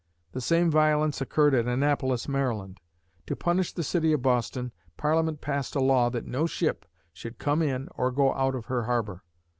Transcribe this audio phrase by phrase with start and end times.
[0.31, 2.79] The same violence occurred at Annapolis, Maryland.
[3.27, 7.61] To punish the city of Boston, Parliament passed a law that no ship should come
[7.61, 9.23] in or go out of her harbor.